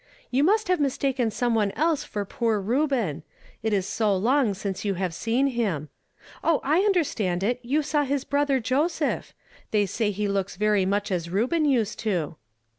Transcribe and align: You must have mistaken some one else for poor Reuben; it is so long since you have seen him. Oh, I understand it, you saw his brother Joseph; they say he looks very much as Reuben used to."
You 0.31 0.43
must 0.43 0.67
have 0.67 0.79
mistaken 0.79 1.29
some 1.29 1.53
one 1.53 1.69
else 1.73 2.03
for 2.03 2.25
poor 2.25 2.59
Reuben; 2.59 3.21
it 3.61 3.71
is 3.71 3.85
so 3.85 4.15
long 4.17 4.55
since 4.55 4.83
you 4.83 4.95
have 4.95 5.13
seen 5.13 5.45
him. 5.45 5.89
Oh, 6.43 6.59
I 6.63 6.79
understand 6.79 7.43
it, 7.43 7.59
you 7.61 7.83
saw 7.83 8.03
his 8.03 8.23
brother 8.23 8.59
Joseph; 8.59 9.35
they 9.69 9.85
say 9.85 10.09
he 10.09 10.27
looks 10.27 10.55
very 10.55 10.87
much 10.87 11.11
as 11.11 11.29
Reuben 11.29 11.65
used 11.65 11.99
to." 11.99 12.37